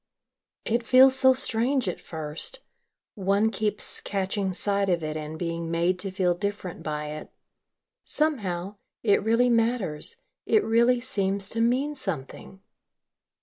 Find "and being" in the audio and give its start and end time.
5.15-5.69